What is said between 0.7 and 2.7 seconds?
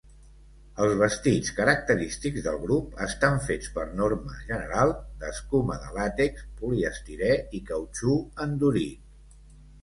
Els vestits característics del